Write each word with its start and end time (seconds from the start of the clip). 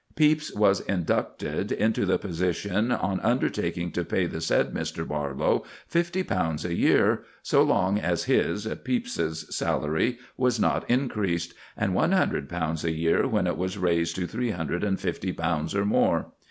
Pepys 0.15 0.51
was 0.55 0.79
inducted 0.79 1.71
into 1.71 2.07
the 2.07 2.17
position 2.17 2.91
on 2.91 3.19
undertaking 3.19 3.91
to 3.91 4.03
pay 4.03 4.25
the 4.25 4.41
said 4.41 4.73
Mr. 4.73 5.07
Barlow 5.07 5.63
fifty 5.85 6.23
pounds 6.23 6.65
a 6.65 6.73
year 6.73 7.23
so 7.43 7.61
long 7.61 7.99
as 7.99 8.23
his 8.23 8.65
(Pepys's) 8.65 9.45
salary 9.55 10.17
was 10.37 10.59
not 10.59 10.89
increased, 10.89 11.53
and 11.77 11.93
one 11.93 12.13
hundred 12.13 12.49
pounds 12.49 12.83
a 12.83 12.89
year 12.89 13.27
when 13.27 13.45
it 13.45 13.57
was 13.57 13.77
raised 13.77 14.15
to 14.15 14.25
three 14.25 14.49
hundred 14.49 14.83
and 14.83 14.99
fifty 14.99 15.31
pounds 15.31 15.75
or 15.75 15.85
more. 15.85 16.31